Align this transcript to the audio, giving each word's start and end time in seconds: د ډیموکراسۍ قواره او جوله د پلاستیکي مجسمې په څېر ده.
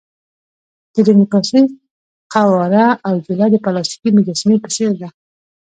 د 0.93 0.95
ډیموکراسۍ 1.07 1.61
قواره 2.33 2.85
او 3.07 3.13
جوله 3.25 3.45
د 3.51 3.55
پلاستیکي 3.63 4.09
مجسمې 4.17 4.57
په 4.63 4.69
څېر 4.75 4.91
ده. 5.01 5.09